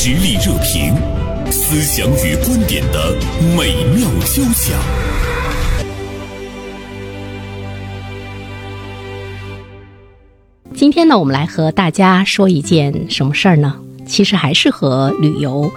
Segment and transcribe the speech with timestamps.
[0.00, 0.94] 实力热评，
[1.50, 3.16] 思想与观点的
[3.56, 4.78] 美妙交响。
[10.72, 13.74] 今天呢，我们来和大家说一件什么事儿呢？
[14.06, 15.68] 其实还是和旅游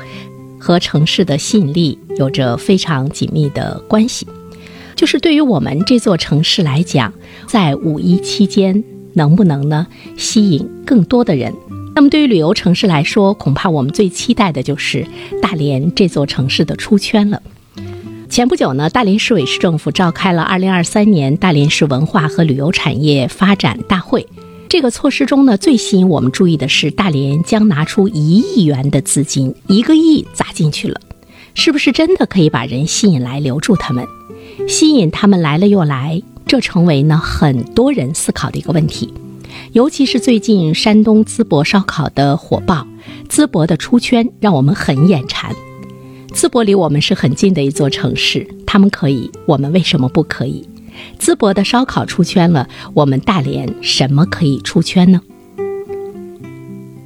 [0.60, 4.28] 和城市的吸引力有着非常紧密的关系。
[4.96, 7.12] 就是对于我们这座城市来讲，
[7.48, 8.84] 在五一期间
[9.14, 11.52] 能不能呢吸引更多的人？
[11.94, 15.06] 那么对于旅游城市来说，恐怕我们最期待的就是
[15.42, 17.42] 大连这座城市的出圈了。
[18.30, 24.26] 前不久呢，大连市委市政府召开了二零二三年大连市文化和旅游产业发展大会。
[24.70, 31.02] 这个措施中呢，最吸引我们注意的是，大连将拿出一亿元的资金，一个亿砸进去了，
[31.54, 34.08] 是不是真的可以把人吸引来，留住他们？
[34.70, 39.14] 吸引他们来了又来，这成为呢很多人思考的一个问题。
[39.74, 42.86] 尤其是最近山东淄博烧烤的火爆，
[43.30, 45.56] 淄博的出圈让我们很眼馋。
[46.34, 50.68] 淄博离我们是很近的一座城市，他们可以，我们为什么不可以？
[51.20, 55.22] 淄博的烧烤出圈了，我们大连什么可以出圈呢？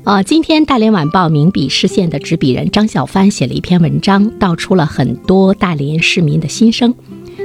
[0.04, 6.94] 啊，今天《大连晚报》名笔视线的执笔人张小帆写了一篇文章，道出了很多大连市民的心声。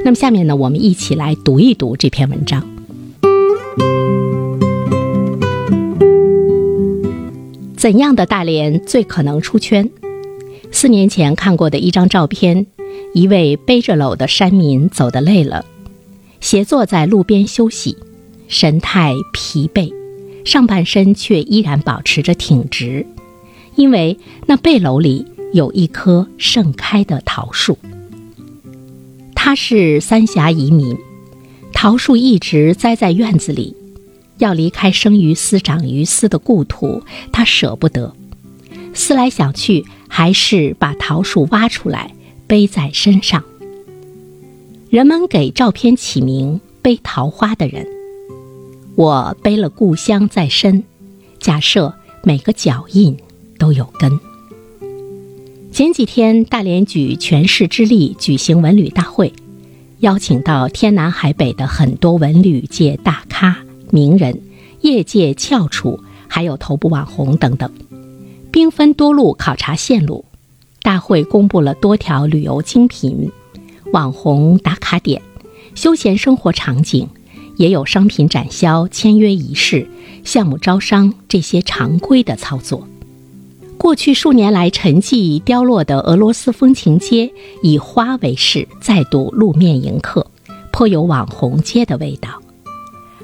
[0.05, 2.63] 那么下面呢，我们一起来读一读这篇文章。
[7.81, 9.89] 怎样的大连最可能出圈？
[10.71, 12.67] 四年前看过的一张照片，
[13.15, 15.65] 一位背着篓的山民走得累了。
[16.43, 17.97] 斜坐在路边休息，
[18.49, 19.91] 神态疲惫，
[20.45, 23.07] 上半身却依然保持着挺直，
[23.77, 27.79] 因为那背篓里有一棵盛开的桃树。
[29.35, 30.99] 他是三峡移民，
[31.73, 33.75] 桃树一直栽在院子里，
[34.41, 38.13] 要离开生于斯长于斯的故土，他舍不得。
[38.93, 42.13] 思来想去，还是把桃树挖出来
[42.49, 43.45] 背在身上。
[44.91, 47.87] 人们给照片起名“背桃花的人”，
[48.97, 50.83] 我背了故乡在身，
[51.39, 51.95] 假设
[52.25, 53.17] 每个脚印
[53.57, 54.19] 都有根。
[55.71, 59.33] 前几天，大连举全市之力举行文旅大会，
[60.01, 63.57] 邀请到天南海北的很多文旅界大咖、
[63.91, 64.41] 名人、
[64.81, 67.71] 业界翘楚，还有头部网红等等，
[68.51, 70.25] 兵分多路考察线路。
[70.83, 73.31] 大会公布了多条旅游精品。
[73.93, 75.21] 网红打卡点、
[75.75, 77.09] 休闲生活场景，
[77.57, 79.87] 也有商品展销、签约仪式、
[80.25, 82.87] 项目招商这些常规的操作。
[83.77, 87.31] 过去数年来沉寂凋落的俄罗斯风情街，
[87.63, 90.27] 以花为饰，再度露面迎客，
[90.71, 92.41] 颇有网红街的味道。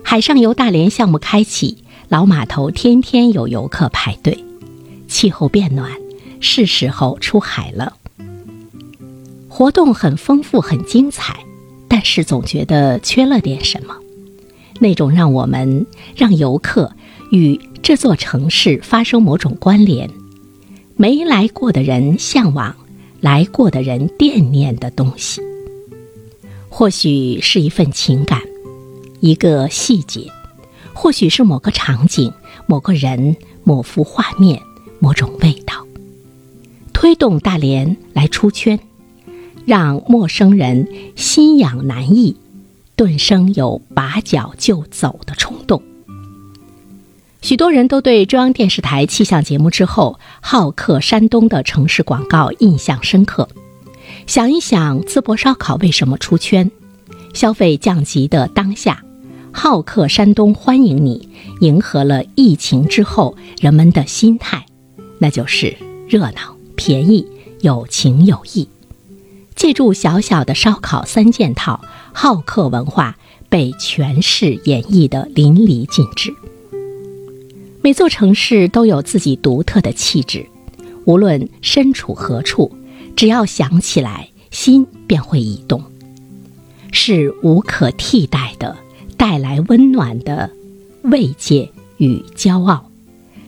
[0.08, 1.78] 海上游大连项目开启，
[2.08, 4.38] 老码头天天有游客排队。
[5.08, 5.90] 气候变暖，
[6.38, 7.92] 是时候出海了。
[9.48, 11.36] 活动很丰富，很精彩，
[11.88, 13.96] 但是总觉得缺了点什么，
[14.78, 15.84] 那种让我们
[16.14, 16.92] 让游客
[17.32, 20.08] 与这座城市发生某种关联，
[20.94, 22.76] 没来过的人向往，
[23.20, 25.42] 来过的人惦念的东西，
[26.68, 28.40] 或许是一份情感，
[29.20, 30.30] 一个细节，
[30.92, 32.32] 或许是某个场景、
[32.66, 34.60] 某个人、某幅画面、
[34.98, 35.86] 某种味道，
[36.92, 38.78] 推动大连来出圈。
[39.64, 42.36] 让陌生人心痒难抑，
[42.94, 45.82] 顿生有拔脚就走的冲动。
[47.42, 53.48] 许多人都对中央电视台气象节目之后好客山东的城市广告印象深刻。
[54.28, 56.70] 想一想，淄博烧烤为什么出圈？
[57.34, 59.02] 消费降级的当下，
[59.58, 61.30] 好客山东欢迎你，
[61.60, 64.66] 迎合了疫情之后人们的心态，
[65.18, 65.74] 那就是
[66.06, 67.26] 热闹、便宜、
[67.62, 68.68] 有情有义。
[69.56, 71.80] 借助小小的烧烤三件套，
[72.12, 73.16] 好客文化
[73.48, 76.34] 被诠释演绎的淋漓尽致。
[77.80, 80.46] 每座城市都有自己独特的气质，
[81.06, 82.70] 无论身处何处，
[83.16, 85.82] 只要想起来，心便会移动，
[86.92, 88.76] 是无可替代的，
[89.16, 90.50] 带来温暖的
[91.02, 92.90] 慰藉与骄傲，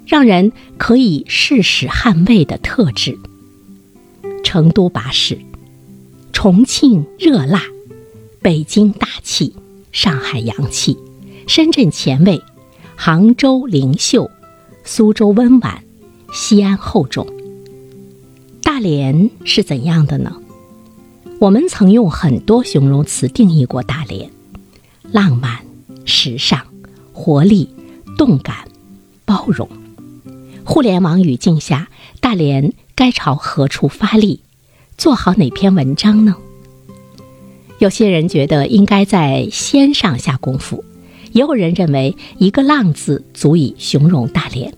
[0.06, 3.18] 让人可以誓死捍卫的特质。
[4.42, 5.38] 成都巴士。
[6.32, 7.64] 重庆热辣，
[8.40, 9.54] 北京大气，
[9.90, 10.96] 上海洋气，
[11.48, 12.40] 深圳前卫，
[12.94, 14.30] 杭州灵秀，
[14.84, 15.82] 苏州温婉，
[16.32, 17.26] 西安厚重。
[18.62, 20.36] 大连是怎样的呢？
[21.40, 24.30] 我们曾用很多形容词定义过大连：
[25.12, 25.58] 浪漫、
[26.04, 26.60] 时尚、
[27.12, 27.68] 活力、
[28.16, 28.56] 动感、
[29.24, 29.68] 包容。
[30.64, 31.88] 互联网语境下，
[32.20, 32.72] 大连。
[32.94, 34.40] 该朝何处发力，
[34.96, 36.34] 做好哪篇文章呢？
[37.78, 40.82] 有些人觉得应该在“先”上下功夫，
[41.30, 44.74] 也有人认为一个“浪”字足以形容大连。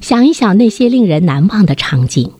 [0.00, 2.32] 想一想那些令人难忘的场景：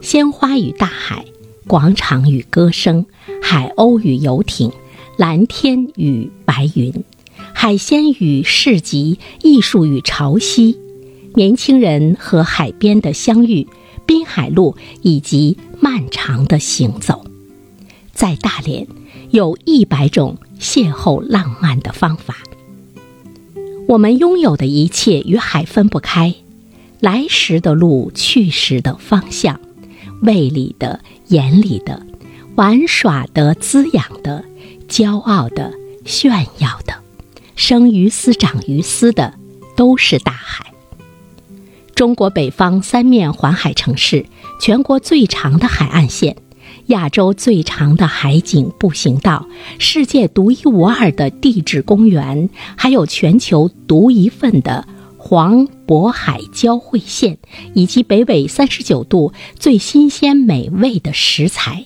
[0.00, 1.26] 鲜花与大海，
[1.66, 3.04] 广场与歌声，
[3.42, 4.72] 海鸥与游艇，
[5.18, 6.94] 蓝天与白云，
[7.52, 10.76] 海鲜与市集，艺术与潮汐，
[11.34, 13.66] 年轻人和海边的相遇，
[14.06, 17.26] 滨海路以及漫长的行走，
[18.12, 18.86] 在大连。
[19.30, 22.36] 有一百种邂逅浪漫的方法。
[23.88, 26.32] 我们拥有的一切与海分不开，
[27.00, 29.60] 来时的路，去时的方向，
[30.22, 32.06] 胃里的、眼里的，
[32.54, 34.44] 玩耍的、滋养的，
[34.88, 35.72] 骄傲的、
[36.04, 36.94] 炫耀的，
[37.54, 39.34] 生于斯、长于斯的，
[39.76, 40.66] 都是大海。
[41.94, 44.24] 中国北方三面环海城市，
[44.60, 46.36] 全国最长的海岸线。
[46.86, 49.46] 亚洲最长的海景步行道，
[49.78, 54.86] 世界独一无二的地质公园，还有全球独一份的
[55.18, 57.36] 黄渤海交汇线，
[57.74, 61.84] 以及北纬三十九度最新鲜美味的食材，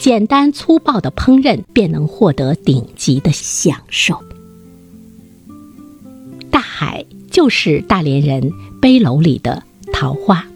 [0.00, 4.18] 简单粗暴的烹饪便能获得顶级的享受。
[6.50, 8.50] 大海就是大连人
[8.80, 9.62] 背篓里的
[9.92, 10.46] 桃花。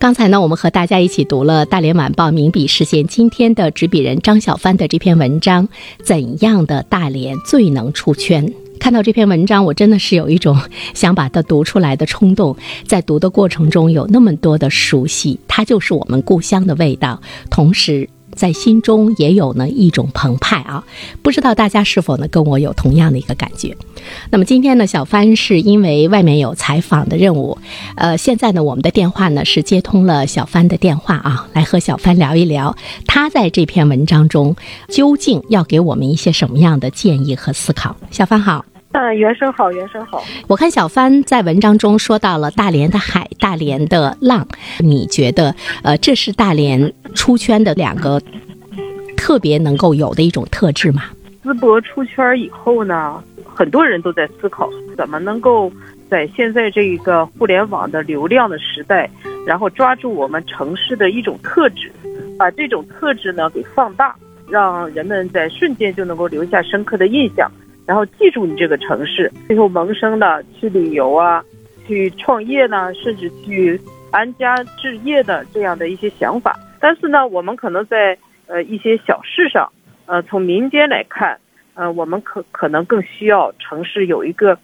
[0.00, 5.68] 刚才呢，我们和大家一起读了《大连晚报》名笔视线今天的执笔人张小帆的这篇文章，
[6.02, 8.44] 《怎样的大连最能出圈》。
[8.82, 10.60] 看到这篇文章，我真的是有一种
[10.92, 12.56] 想把它读出来的冲动。
[12.84, 18.08] 在读的过程中，有那么多的熟悉，它就是我们故乡的味道，同时。
[18.34, 20.82] 在心中也有呢一种澎湃啊，
[21.20, 23.76] 不知道大家是否呢跟我有同样的一个感觉？
[24.30, 27.58] 那么今天呢，小帆是因为外面有采访的任务，
[27.94, 32.74] 呃，现在呢，我们的电话呢是接通了小帆的电话啊，来和小帆聊一聊，
[33.06, 34.56] 他在这篇文章中
[34.88, 37.94] 究竟要给我们一些什么样的建议和思考？
[38.10, 38.64] 小帆好。
[38.92, 40.22] 嗯，原声好，原声好。
[40.46, 44.46] 我看小帆在文章中说到了大连的海，大连的浪，
[44.80, 48.20] 你觉得，呃，这是大连出圈的两个
[49.16, 51.04] 特别能够有的一种特质吗？
[51.42, 55.72] 淄博出圈以后呢，很多人都在思考怎么能够
[56.10, 59.08] 在现在这一个互联网的流量的时代，
[59.46, 61.90] 然后抓住我们城市的一种特质，
[62.38, 64.14] 把这种特质呢给放大，
[64.50, 67.50] 让人们在瞬间就能够留下深刻的印象。
[67.84, 71.44] 然后记住你这个城市，最后萌生的去旅游啊，
[71.86, 73.80] 去创业呢，甚至去
[74.12, 76.56] 安家置业的这样的一些想法。
[76.80, 79.70] 但是呢，我们可能在呃一些小事上，
[80.06, 81.36] 呃从民间来看，
[81.74, 84.56] 呃我们可可能更需要城市有一个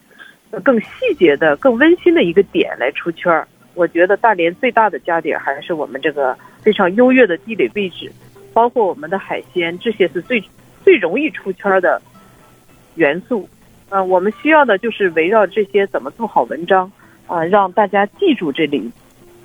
[0.62, 3.46] 更细节的、更温馨的一个点来出圈儿。
[3.74, 8.10] 我觉得大连最大的加点还是我们这个非常优越的地理位置，
[8.52, 10.42] 包括我们的海鲜，这些是最
[10.84, 12.00] 最容易出圈的。
[12.98, 13.48] 元素，
[13.88, 16.90] 呃，我们需要的就是围绕这些怎么做好文章，
[17.26, 18.90] 啊，让大家记住这里。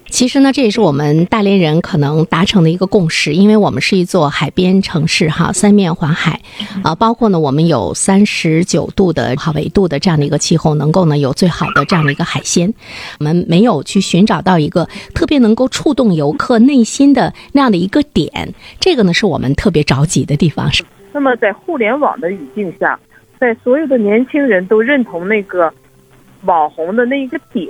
[0.07, 6.39] 其实呢，这也是我们大连人可能达成的一个共识，因为我们是一座海边城市哈，三面环海，
[6.83, 12.71] 啊，包括呢，我们有三十九度的好纬度的这样的一个气候，能够呢有最好的这样的一个海鲜。
[13.19, 20.71] 我们没有去寻找到一个特别能够触动游客内心的那样的一个点，这个呢是我们特别着急的地方。
[20.71, 20.83] 是。
[21.11, 22.99] 那么在互联网的语境下。
[23.39, 25.73] 在所有的年轻人都认同那个
[26.45, 27.69] 网红的那一个点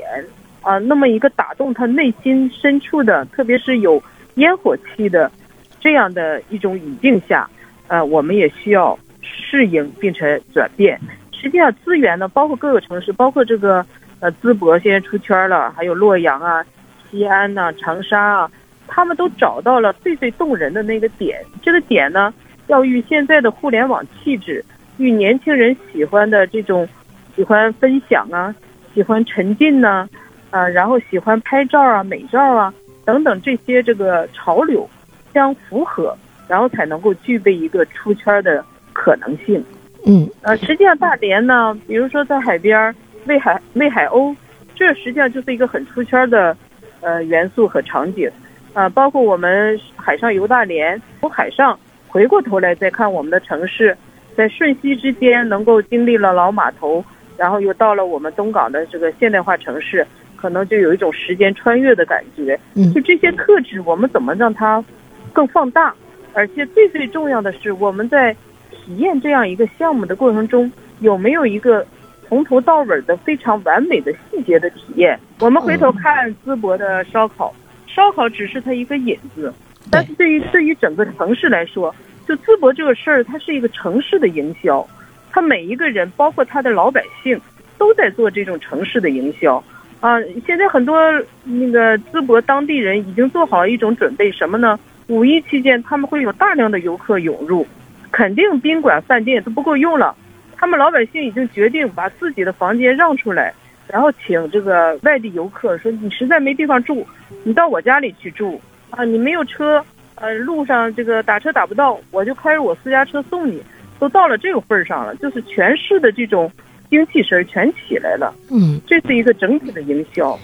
[0.61, 4.01] 啊，那么一个打动他内心深处的，特别是有
[4.35, 5.31] 烟火气的
[5.79, 7.49] 这样的一种语境下，
[7.87, 10.99] 呃，我们也需要适应并且转变。
[11.31, 13.85] 实际上，资源呢，包括各个城市，包括这个
[14.19, 16.63] 呃淄博现在出圈了，还有洛阳啊、
[17.09, 18.51] 西安呐、长沙啊，
[18.87, 21.43] 他们都找到了最最动人的那个点。
[21.61, 22.33] 这个点呢，
[22.67, 24.63] 要与现在的互联网气质。
[24.97, 26.87] 与年轻人喜欢的这种，
[27.35, 28.53] 喜欢分享啊，
[28.93, 30.07] 喜欢沉浸呢，
[30.51, 32.73] 啊，然后喜欢拍照啊、美照啊
[33.05, 34.87] 等等这些这个潮流
[35.33, 36.15] 相符合，
[36.47, 39.63] 然后才能够具备一个出圈的可能性。
[40.05, 42.93] 嗯，呃，实际上大连呢，比如说在海边
[43.25, 44.35] 喂海喂海鸥，
[44.75, 46.55] 这实际上就是一个很出圈的
[47.01, 48.29] 呃元素和场景。
[48.73, 53.95] 啊，包括我们海上游大连，从海上回过头来再看我们的城市。
[54.35, 57.03] 在瞬息之间，能够经历了老码头，
[57.37, 62.59] 然后又到了我们东港的这个现代化城市，可能就有一种时间穿越的感觉。
[62.75, 64.83] 嗯，就这些特质，我们怎么让它
[65.31, 65.93] 更放大？
[66.33, 68.35] 而且最最重要的是，我们在
[68.71, 71.85] 体验这样一个项目的过程中，有没有一个
[72.27, 75.19] 从头到尾的非常完美的细节的体验。
[75.39, 77.53] 我们回头看淄博的烧烤，
[77.85, 79.53] 烧烤只是它一个引子，
[79.91, 81.93] 但是对于对于整个城市来说，
[82.27, 84.87] 就淄博这个事儿，它是一个城市的营销，
[85.31, 87.39] 它每一个人，包括他的老百姓，
[87.77, 89.63] 都在做这种城市的营销。
[89.99, 90.99] 啊，现在很多
[91.43, 94.79] 那个淄博当地人已经做好了一种准备，什么呢？
[95.07, 97.65] 五一期间他们会有大量的游客涌入，
[98.11, 100.15] 肯定宾馆饭店都不够用了。
[100.55, 103.53] 他们老百姓已经决定把自己的房间让出来，
[103.87, 107.05] 然后请这个外地游客说：“你实在没地方住，
[107.43, 108.61] 你到我家里去住
[108.91, 109.03] 啊！
[109.03, 109.83] 你没有车，
[110.15, 113.61] 呃，路上这个打车打不到，我就开着我私家车送你。”
[113.99, 116.51] 都到了这个份儿上了，就是全市的这种。
[116.89, 120.39] 精气神全起来了，嗯，这是一个整体的营销。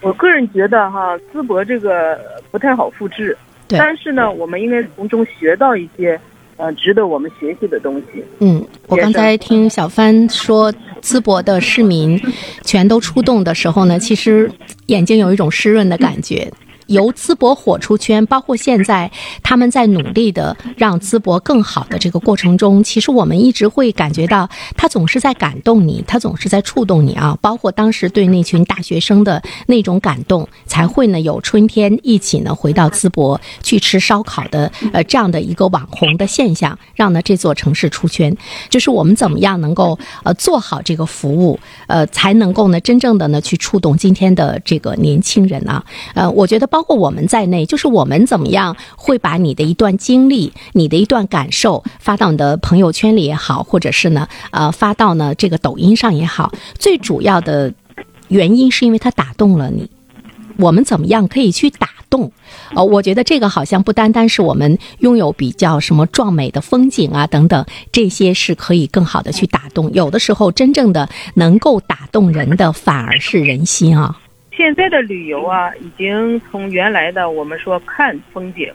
[0.00, 2.16] 我个人觉得哈，淄博这个
[2.52, 6.20] 不太好复制，但是呢，我们应该从中学到一些
[6.56, 8.22] 呃值得我们学习的东西。
[8.38, 10.72] 嗯，我刚才听小帆说，
[11.02, 12.16] 淄博的市民
[12.62, 14.48] 全都出动的时候呢，其实
[14.86, 16.48] 眼睛有一种湿润的感觉。
[16.88, 19.10] 由淄博火出圈，包括现在
[19.42, 27.38] 他们在努力的让淄博更好的这个过程中，其实我们一直会感觉到他总是在感动你，他总是在触动你啊。
[27.40, 38.34] 包括当时对那群大学生的那种感动，才会呢有春天一起呢回到淄博去吃烧烤的呃这样的一个网红的现象，让呢这座城市出圈。
[38.70, 45.84] 就是我们怎么样能够呃做好这个服务，呃才能够呢真正的呢去触动今天的这个年轻人啊。
[46.14, 46.77] 呃，我觉得包。
[46.78, 56.52] 包括我们在内，就是我们怎么样会把你的一段经历、你的一段感受发到你的朋友圈里也好，或者是呢，呃，发到呢这个抖音上也好。
[56.78, 57.74] 最主要的
[58.28, 59.90] 原因是因为它打动了你。
[60.56, 62.30] 我们怎么样可以去打动？
[62.76, 69.92] 哦，我觉得这个好像不单单是我们拥有比较什么壮美的风景啊等等，这些是可以更好的去打动。
[69.92, 74.16] 有的时候，真正的能够打动人的反而是人心啊。
[74.58, 78.68] 现在的旅游啊，已经从原来的我们说看风景，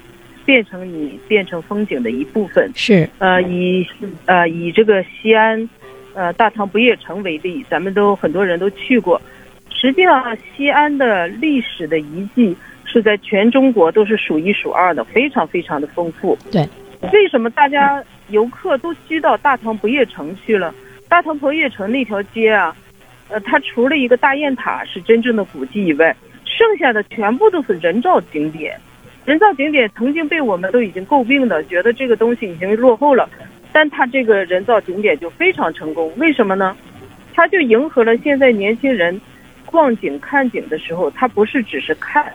[0.46, 2.72] 变成你变成风景的一部分。
[2.74, 3.86] 是，呃，以
[4.25, 5.70] 呃以这个西安，
[6.13, 9.22] 呃大唐不夜城为例，咱们都很多人都去过。
[9.70, 16.38] 实际上，西安的历史的遗迹是在全中国都是数一数二的，非常非常的丰富。
[16.50, 16.66] 对，
[17.12, 20.74] 为什么大家游客都聚到大唐不夜城去了？
[21.10, 22.74] 大唐不夜城那条街啊。
[23.34, 28.80] 呃，它除了一个大雁塔是真正的古迹以外，剩下的全部都是人造景点。
[29.25, 33.28] 人造景点曾经被我们都已经诟病的，觉得这个东西已经落后了，
[33.72, 36.13] 但它这个人造景点就非常成功。
[36.18, 36.78] 为什么呢？
[37.34, 39.20] 它就迎合了现在年轻人
[39.66, 42.32] 逛景看景的时候，它不是只是看，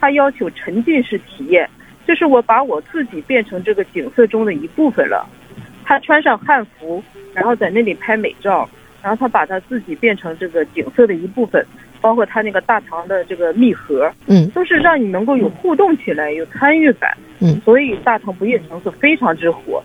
[0.00, 1.68] 它要求沉浸式体验，
[2.06, 5.28] 就是我把我自己变成这个景色中的一部分了。
[5.84, 8.66] 他穿上汉服，然后在那里拍美照。
[9.02, 11.64] 然后他把他自己变成这个景色的一部分，
[12.00, 19.82] 包括他那个大唐的这个密盒，嗯，都是让你能够有互动起来，有参与感，嗯，所以大唐不夜城是非常之火，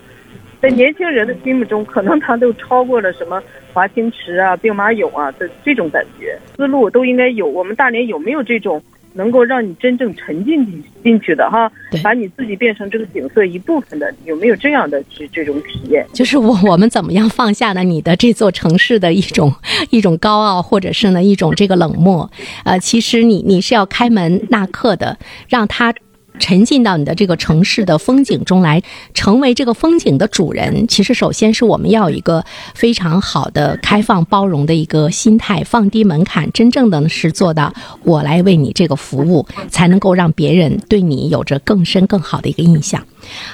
[0.61, 3.41] 在年轻人的心目中，可能他都超过了什么
[3.73, 7.47] 华清池啊、兵马俑啊的这种感觉，思路都应该有。
[7.47, 8.81] 我们大连有没有这种？
[9.17, 11.69] 能够让你真正沉浸进进去的哈，
[12.03, 16.05] 把你自己变成这个景色一部分的，有没有这样的这这种体验？
[16.13, 17.83] 就是我我们怎么样放下呢？
[17.83, 19.53] 你的这座城市的一种
[19.89, 22.29] 一种高傲，或者是呢一种这个冷漠？
[22.63, 25.17] 呃，其实你你是要开门纳客的，
[25.49, 25.93] 让他。
[26.39, 28.81] 沉浸到你的这个城市的风景中来，
[29.13, 30.87] 成为这个风景的主人。
[30.87, 43.03] 其实，首先是我们要有一个非常好的开放包容的一个心态，放低门槛，真正的是做到我来为你这个服务，才能够让别人对你有着更深更好的一个印象。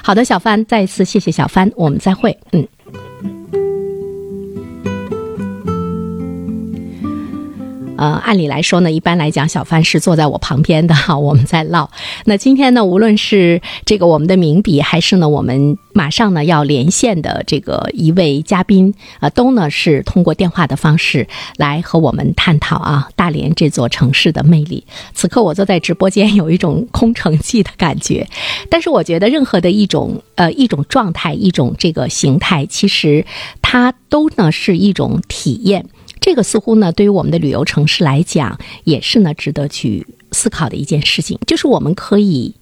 [0.02, 2.38] 好的，小帆，再一次谢谢小帆，我们再会。
[2.52, 2.66] 嗯。
[7.96, 11.88] 呃，按理来说呢，一般来讲，小帆是坐在我旁边的哈，我们在唠。
[12.24, 24.84] 那今天呢，无论是这个我们的名笔，还是呢我们马上呢要连线的这个一位嘉宾，呃，都呢是通过电话的方式来和我们探讨啊大连这座城市的魅力。
[25.14, 28.26] 此刻我坐在直播间，有一种 空城计的感觉。
[28.68, 33.24] 但是我觉得，任何的一种呃一种状态，一种这个形态，其实
[33.62, 35.86] 它都呢是一种体验。
[36.24, 41.38] 这个似乎呢，对于我们的旅游城市来讲，也是呢值得去思考的一件事情。
[41.46, 42.54] 就是我们可以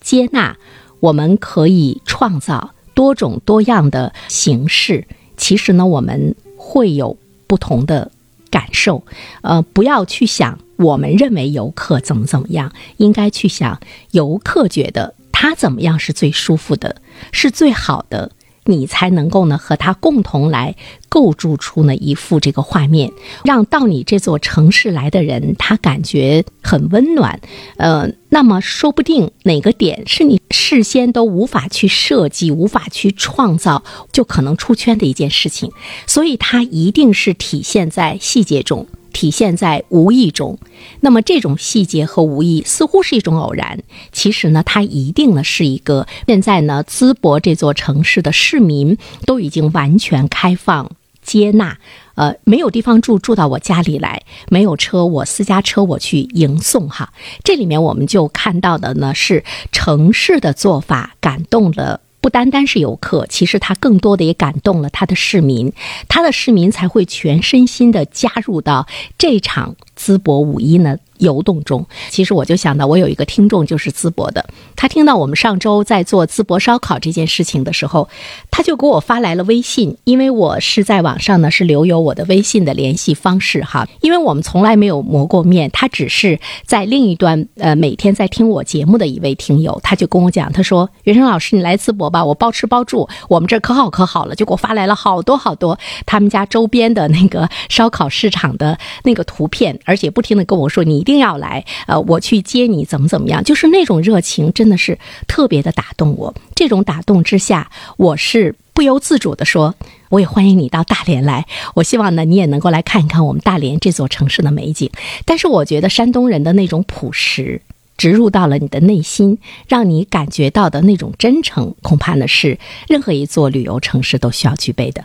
[0.00, 0.56] 接纳，
[1.00, 5.08] 我们可以创造多种多样的形式。
[5.36, 7.16] 其实呢，我们会有
[7.48, 8.12] 不同的
[8.48, 9.02] 感受。
[9.40, 13.80] 呃，不要去想我们认为游客怎么怎么样，应该去想
[14.12, 17.02] 游客觉得他怎么样是最舒服的，
[17.32, 18.30] 是最好的。
[18.64, 20.76] 你才能够呢和他共同来
[21.08, 23.12] 构筑出呢一幅这个画面，
[23.44, 27.40] 让到你这座城市来的人他感觉很温暖。
[27.76, 35.72] 呃，那么说不定哪个点是你事先都无法去设计、无法去创造，就可能出圈的一件事情。
[36.06, 38.86] 所以它一定是体现在细节中。
[39.12, 40.58] 体现在无意中，
[41.00, 43.80] 那么这种细节和无意似乎是一种偶然，
[44.12, 50.90] 其实呢，它一定呢是一个现在呢淄博这座城市的市民都已经完全开放
[51.22, 51.78] 接纳，
[52.14, 57.12] 呃，没有地方住，住到我家里来；没有车，我私家车我去迎送哈。
[57.44, 62.00] 这里面我们就看到的呢是城市的做法感动了。
[62.20, 65.72] 不单单是游客，其实他更多的也感动了他的市民，
[66.08, 68.86] 他的市民才会全身心的加入到
[69.16, 70.96] 这场淄博五一呢。
[71.20, 74.42] 游动中，其实我就想到，我有一个听众就是淄博的，
[74.74, 78.08] 他听到我们上周在做淄博烧烤这件事情的时候，
[78.50, 101.20] 他就给我发来了微信，因为我是在网上呢是留有我的微信的联系方式哈，因为我们从来没有磨过面，他只是在另一端呃每天在听我节目的一位听友，他就跟我讲，他说袁生老师你来淄博吧，我包吃包住，我们这可好可好了，就给我发来了好多好多他们家周边的那个烧烤市场的那个图片，而且不停的跟我说你一定。
[101.20, 103.44] 要来，呃，我去接你，怎么怎么样？
[103.44, 106.34] 就是那种热情，真的是特别的打动我。
[106.54, 109.74] 这种打动之下，我是不由自主的说，
[110.08, 111.46] 我也欢迎你到大连来。
[111.74, 114.90] 我希望呢，你也能够来看一看我们大连这座城市的美景。
[115.26, 117.60] 但是，我觉得山东人的那种朴实，
[117.98, 119.36] 植入到了你的内心，
[119.68, 125.04] 让你感觉到的那种真诚，恐怕呢是任何一座旅游城市都需要具备的。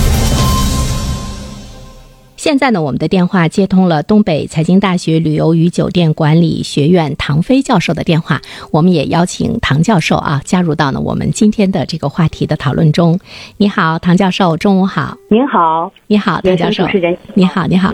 [2.41, 8.41] 现在呢，我们的电话接通了东北财经大学旅游与酒店管理学院唐飞教授的电话。
[8.71, 13.19] 我们也邀请唐教授啊加入到呢我们今天的这个话题的讨论中。
[13.57, 15.15] 你好，唐教授，中午好。
[15.29, 16.83] 您好，你好，唐教授。
[16.85, 17.93] 主持人，你好，你好。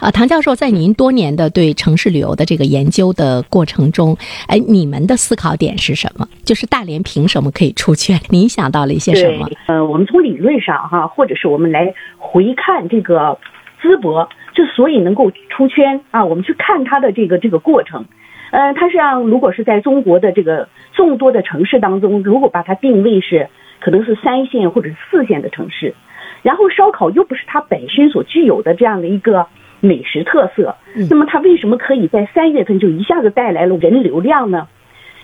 [0.00, 6.26] 呃，唐教授，在您多年的对城市旅游的这个研究的过程中，哎，你们的思考点是什么？
[6.42, 8.18] 就是大连凭什么可以出圈？
[8.30, 9.46] 您想到了一些什么？
[9.66, 13.38] 呃，我们从理论上哈，或者是我们来回看这个。
[13.80, 18.04] 淄博之所以能够出圈啊，我们去看它的这个这个过程，
[18.50, 23.48] 呃，它实际上如果是在中国的这个众多的城市当中，如果把它定位是
[23.80, 25.94] 可能是三线或者是四线的城市，
[26.42, 29.46] 然后烧烤又不是它本身所具有的这样的一个
[29.80, 30.74] 美食特色，
[31.08, 34.66] 那么它为什么可以在三月份就一下子带来了人流量呢？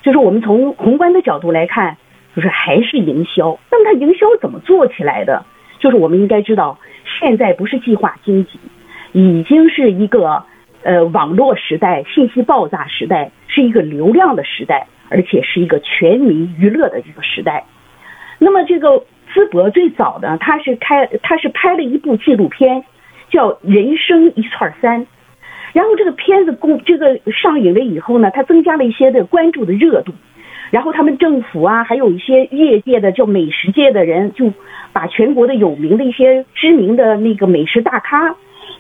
[0.03, 1.97] 就是我们从宏观的角度来看，
[2.37, 3.59] 就是还是营销。
[3.71, 5.45] 那么它营销怎么做起来的？
[5.81, 6.79] 就是我们应该知道。
[7.18, 8.59] 现在不是计划经济，
[9.12, 10.44] 已经是一个
[10.83, 17.64] 呃网络时代、信息爆炸时代，是一个流量的时代，而且是一个全民娱乐的这个时代。
[18.38, 22.85] 那么这个淄博最早的，他是开他是拍了一部纪录片，
[23.31, 25.03] 叫《人生一串三》，
[25.72, 30.12] 然后这个片子公这个上映了以后呢，它增加了一些的关注的热度。
[30.70, 34.53] 然后他们政府啊，还有一些业界的叫美食界的人，就
[34.92, 38.35] 把全国的有名的一些知名的那个美食大咖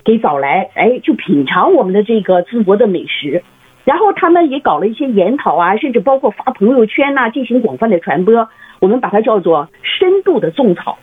[0.04, 3.42] 给找来，哎，就品尝我们的这个淄博的美食。
[3.84, 8.48] 然后他们也搞了一些研讨啊，甚至包括发朋友圈呐，进行广泛的传播。
[8.80, 10.98] 我们把它叫做深度的种草，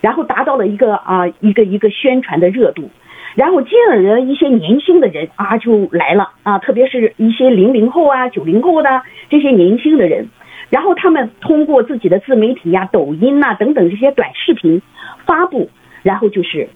[0.00, 2.90] 然后达到了一个啊一个一个宣传的热度。
[3.36, 10.28] 然后进而呢，一些年轻的人啊就来了啊，特别是一些零零后啊、九零后的这些年轻的人，
[10.70, 14.80] 然后他们通过自己的自媒体呀、抖音呐等等这些短视频
[15.26, 15.68] 发布，
[16.02, 16.66] 然后就是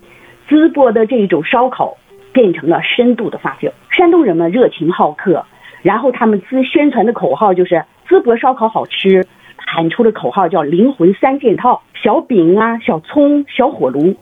[0.50, 1.96] 淄博的这种烧烤
[2.32, 3.72] 变成了深度的发酵。
[3.88, 5.46] 山东人们热情好客，
[5.80, 14.14] 然后他们自宣传的口号就是淄博烧烤好吃，喊出的口号叫灵魂三件套：小饼啊、小葱、小火炉。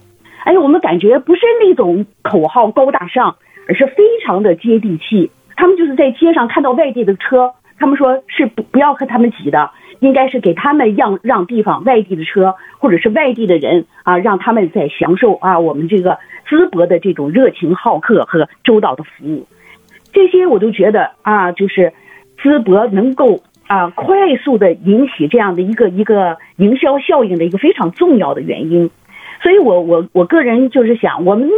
[0.48, 3.36] 哎，我们感觉不是那种口号高大上，
[3.68, 5.30] 而是非常的接地气。
[5.56, 16.16] 他们就是在街上看到外地的车，他们说是不不要和他们挤的，应该是给他们让让地方，外地的车或者是外地的人啊，让他们在享受啊我们这个
[16.48, 19.46] 淄博的这种热情好客和周到的服务。
[20.14, 21.92] 这些我都觉得啊，就是
[22.38, 28.90] 淄博能够啊快速的引起这样的一个一个营销效应的一个非常重要的原因。
[29.42, 31.48] 所以，我我我个人就是想，我们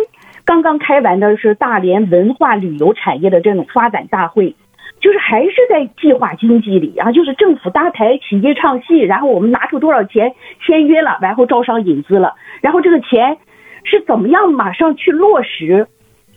[0.44, 4.54] 刚刚开完的是大连文化旅游产业的这种发展大会，
[5.00, 10.34] 就是还是在计划经济里啊，就是政府搭台，企业唱戏，然后我们拿出多少钱
[10.66, 13.38] 签约了，然后招商引资了，然后这个钱
[13.84, 15.88] 是怎么样马上去落实？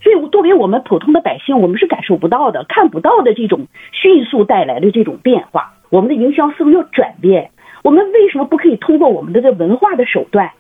[0.01, 5.73] 所以作为我们普通的百姓，我们是感受不到的、看不到的这种迅速带来的这种变化。
[5.89, 7.51] 我们的营销思路要转变，
[7.84, 10.51] 我们为什么不可以通过我们的这文化的手段、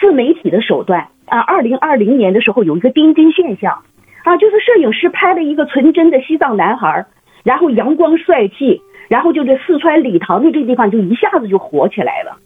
[0.00, 1.40] 自媒体的手段啊？
[1.40, 3.82] 二零二零年的时候有一个钉钉现象
[4.24, 7.06] 啊，就是摄影师拍了一个纯真的西藏男孩。
[7.44, 12.36] 然后阳光帅气，然后就这四川理塘的这地方就一下子就火起来了。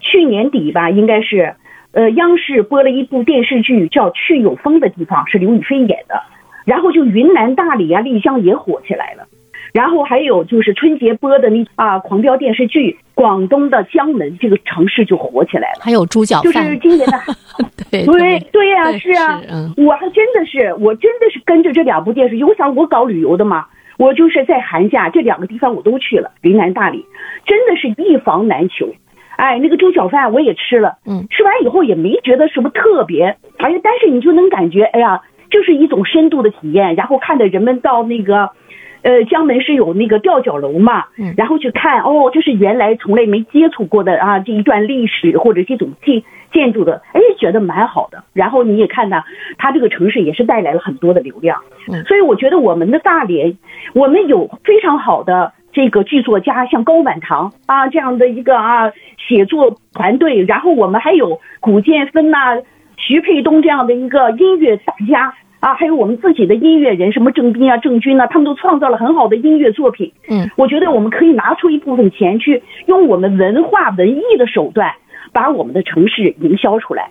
[0.00, 1.56] 去年底吧，应该是，
[1.92, 6.22] 呃，央视播了一部电视剧叫《去有风的地方》，是刘亦菲演的。
[6.64, 9.26] 然后就云南大理啊、丽江也火起来了。
[9.72, 15.80] 然后还有就是春节播的那啊狂飙电视剧，广东的江门这个城市就火起来了。
[15.80, 17.18] 还有猪脚饭，就是今年的，
[17.90, 19.40] 对对对呀，是啊，
[19.76, 23.66] 我还真的是，我真的是跟着这两部电视剧，我想我搞旅游的嘛。
[23.98, 27.04] 我就是在寒假这两个地方我都去了，云南大理，
[27.44, 28.94] 真的是一房难求。
[29.36, 36.94] 哎，那个猪脚饭我也吃了，嗯，吃完以后也没觉得什么特别，哎呀，但是你就能感觉，哎呀，就是一种深度的体验。
[36.94, 38.50] 然后看着人们到那个，
[39.02, 48.24] 呃，江门是有那个吊脚楼嘛，嗯，然后去看，哦，这是原来从来没接触过的啊，这一段历史或者这种建建筑的，哎，觉得蛮好的。
[48.32, 49.24] 然后你也看到，
[49.56, 51.60] 它这个城市也是带来了很多的流量，
[51.92, 53.56] 嗯，所以我觉得我们的大连。
[53.94, 58.92] 我们有非常好的这个剧作家，像高满堂啊这样的一个啊
[59.28, 62.58] 写作团队，然后我们还有古建芬呐、
[62.96, 70.12] 徐沛东这样的一个音乐大家啊，还有我们自己的音乐人，什么郑斌啊、郑钧啊，他们都创造了很好的音乐作品。
[70.28, 74.92] 嗯，我觉得我们可以拿出一部分钱去用我们文化文艺的手段，
[75.32, 77.10] 把我们的城市营销出来。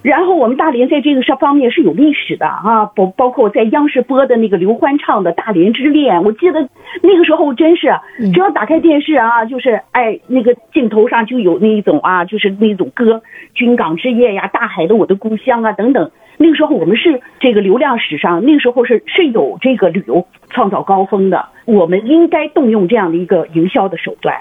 [0.00, 6.68] 然后我们大连在这个上方面是有历史的啊，包包括在央视播的那个刘欢唱的《大连之恋》，我记得
[7.02, 7.92] 那个时候真是，
[8.32, 13.14] 只要打开电视啊，就是哎那个镜头上就有那一种啊，就是那种歌
[13.54, 16.10] 《军港之夜》呀，《大海的我的故乡》啊等等。
[16.38, 24.38] 那个时候我们是这个流量史上，那个时候是是有这个旅游创造高峰的，我们应该动用这样的一个营销的手段。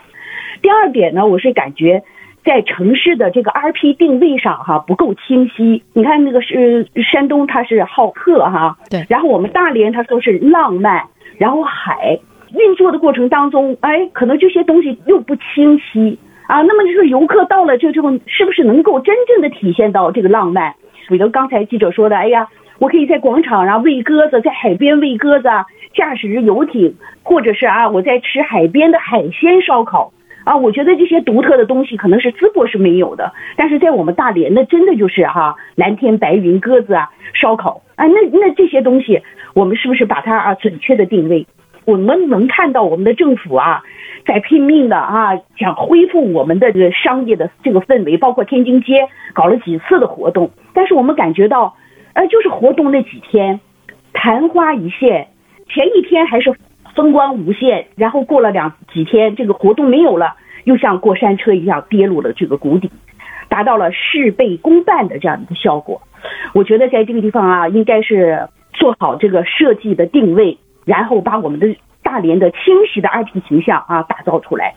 [0.61, 2.03] 第二点呢，我是感觉。
[2.45, 5.83] 在城市的这个 R P 定位上，哈不够清晰。
[5.91, 9.05] 你看那个是山东，它是好客哈，对。
[9.09, 11.03] 然后我们大连，它说是浪漫，
[11.37, 12.17] 然后海
[12.57, 16.61] 运作的过程当中，哎，可能这些东西又不清晰啊。
[16.61, 20.73] 那么就是游客到了这之后，是不是能够真正的体现到这个浪漫？
[21.07, 22.47] 比如刚才记者说的，哎呀，
[22.79, 25.49] 我可以在广场上喂鸽子，在海边喂鸽子，
[25.93, 30.11] 驾驶着游艇，或者是啊，我在吃海边的海鲜烧烤。
[30.43, 39.21] 啊，我觉得这些独特的东西可能是淄博是没有的，但是在我们大连，那真的就是哈蓝天白云、鸽子啊、烧烤啊，那那这些东西，
[39.53, 41.45] 我们是不是把它啊准确的定位？
[41.87, 43.81] 我们能看到我们的政府啊，
[44.25, 51.75] 在拼命的啊想恢复我们的这个商业的这个氛围，包括天津街搞了几次的活动，但是我们感觉到，
[52.13, 53.61] 呃，就是活动那几天，
[54.13, 55.29] 昙花一现，
[55.67, 56.53] 前一天还是。
[56.95, 62.89] 风光无限，然后过了两几天，这个活动没有了，又像过山车一样跌入了这个谷底，
[63.49, 66.01] 达到了事倍功半的这样一个效果。
[66.55, 72.59] 我觉得在这个地方啊，应该是做好这个设计的定位，然后把我们的大连的清
[72.91, 74.73] 晰的 IP 形象啊打造出来。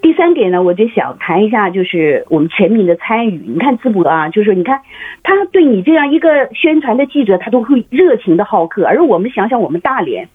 [0.00, 3.40] 第三点呢，我就想谈一下，就是我们全民的参与。
[3.46, 4.80] 你看淄博啊，就是你看
[5.22, 10.28] 他对你这样一个宣传的记者，他都会热情的好客，而我们想想我们大连。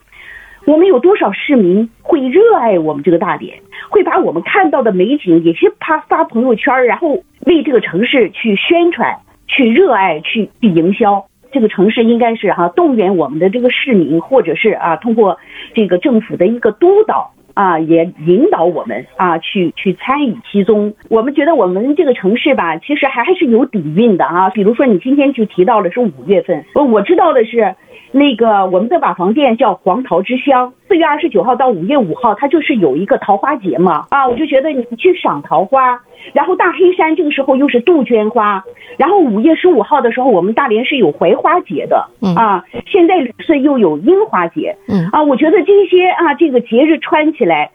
[0.66, 3.58] 我们有多少市民会热爱我们这个大连，
[3.90, 11.26] 会把我们看到的美景也是发发朋友圈，然后为这个城市去宣传、去热爱、去去营销。
[11.52, 15.38] 这个城市应该是哈动员我们的这个市民，或者是啊通过
[15.74, 20.94] 这个政府的一个督导啊，也引导我们啊去去参与其中。
[21.10, 24.50] 我们觉得我们这个城市吧，其实还是有底蕴的啊。
[24.50, 27.76] 比如说你今天就提到了是五月份，我我知道的是。
[28.18, 34.08] 那个我们的瓦房店叫黄桃之乡，四月二十九号到五月五号，它就是有一个桃花节嘛。
[34.10, 36.00] 啊，我就觉得你去赏桃花，
[36.34, 38.64] 然后大黑山这个时候又是杜鹃花，
[38.98, 42.10] 然后五月十五号的时候，我们大连是有槐花节的。
[42.36, 45.08] 啊，现在旅顺又有樱花节，嗯。
[45.12, 47.70] 啊，我觉得这些啊这个节日穿起来，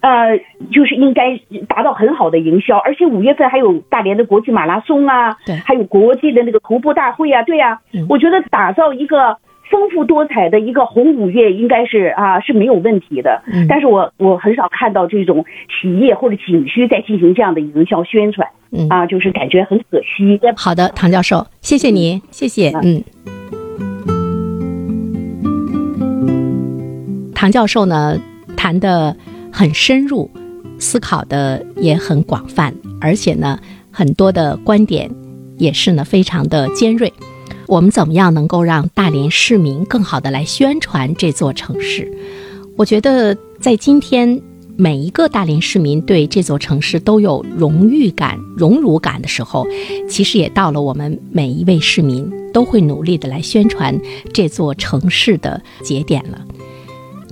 [0.00, 0.36] 呃，
[0.70, 7.80] 就是应该达到很好的营销，而且五月份还有大连的国际马拉松啊，对，还有国际的那个徒步大会啊，对呀，
[8.10, 9.38] 我觉得打造一个。
[9.70, 18.48] 丰富多彩的一个红五月应该是啊是没有问题的，但是我我很少看到这种企业或者景区在进行这样的营销宣传，
[18.88, 20.40] 啊，就是感觉很可惜。
[20.56, 23.02] 好的，唐教授，谢谢您，谢谢，嗯。
[27.34, 28.18] 唐教授呢
[28.56, 29.16] 谈的
[29.52, 30.30] 很深入，
[30.78, 33.58] 思考的也很广泛，而且呢
[33.92, 35.10] 很多的观点
[35.58, 37.12] 也是呢非常的尖锐。
[37.66, 42.10] 我们怎么样能够让大连市民更好的来宣传这座城市？
[42.76, 44.40] 我觉得在今天。
[44.78, 49.66] 每一个大连市民对这座城市都有荣誉感、荣辱感的时候，
[50.06, 53.98] 其实也到了我们每一位市民都会努力的来宣传
[54.34, 56.44] 这座城市的节点了。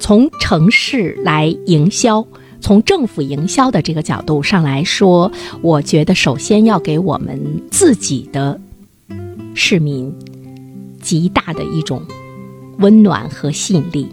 [0.01, 2.27] 从城市来营销，
[2.63, 7.39] 从政府营销的这个角度上来说，我觉得首先要给我们
[7.71, 8.59] 自己的
[9.55, 10.13] 市民
[11.01, 12.03] 极大的一种
[12.79, 14.09] 温暖和吸引力，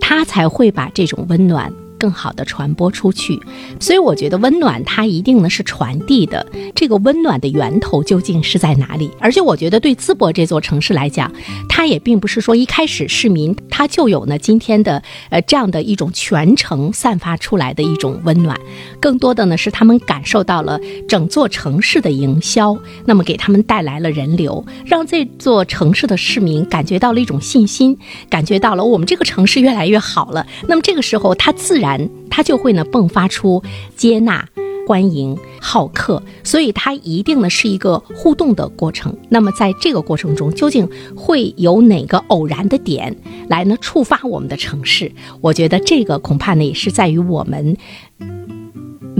[0.00, 1.72] 他才会把这种温暖。
[2.02, 3.40] 更好的传播出去，
[3.78, 6.44] 所以我觉得温暖它一定呢是传递的。
[6.74, 9.08] 这个温暖的源头究竟是在哪里？
[9.20, 11.32] 而且我觉得对淄博这座城市来讲，
[11.68, 18.58] 它也并不是说一开始市民他就有呢今天的呃这样的一种全程散发出来的一种温暖，
[18.98, 27.96] 更多的呢是他们感受到了整座城市的营销，那么给他们带来了人流，让这座城市的市民感觉到了一种信心，
[28.28, 30.44] 感觉到了我们这个城市越来越好了。
[30.66, 31.91] 那么这个时候他自然。
[32.30, 33.62] 他就会呢迸发出
[33.96, 34.48] 接纳、
[34.86, 39.16] 欢迎、好客，所以它一定呢是一个互动的过程。
[39.28, 43.16] 那么在这个过程中，究竟会有哪个偶然的点
[43.48, 45.12] 来呢触发我们的城市？
[45.40, 47.76] 我觉得这个恐怕呢也是在于我们。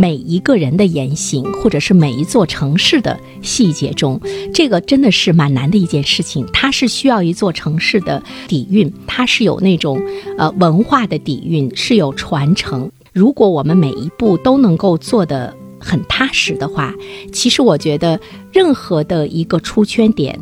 [0.03, 4.21] 每一个人的言行，或者是每一座城市的细节中，
[4.53, 6.45] 这个真的是蛮难的一件事情。
[6.53, 10.03] 它是需要一座城市的底蕴，它是有那种
[10.37, 12.91] 呃文化的底蕴，是有传承。
[13.13, 16.93] 如果我们每一步都能够做得很踏实的话，
[17.33, 18.19] 其实我觉得
[18.51, 20.37] 任何的一个出圈点。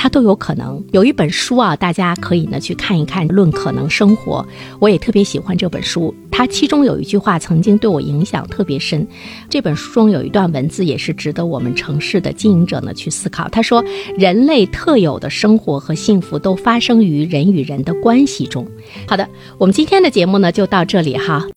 [0.00, 4.46] 它都有可能有一本书啊，大家可以呢去看一看《论可能生活》，
[4.78, 6.14] 我也特别喜欢这本书。
[6.30, 9.04] 它其中有一句话曾经对我影响特别深，
[9.50, 13.48] 这本书中有一段文字也是值得我们城市的经营者呢去思考。
[13.48, 13.84] 他说
[14.16, 18.64] ：“人类特有的生活和幸福都发生于人与人的关系中。”
[19.08, 21.48] 好的，我们今天的节目呢就到这里哈。